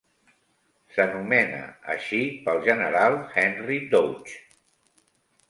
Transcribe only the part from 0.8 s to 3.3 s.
S'anomena així pel general